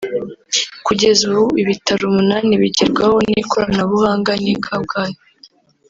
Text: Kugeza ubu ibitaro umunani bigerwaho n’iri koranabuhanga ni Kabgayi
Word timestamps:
Kugeza 0.85 1.21
ubu 1.31 1.43
ibitaro 1.61 2.03
umunani 2.11 2.53
bigerwaho 2.61 3.15
n’iri 3.25 3.43
koranabuhanga 3.51 4.31
ni 4.43 4.53
Kabgayi 4.65 5.17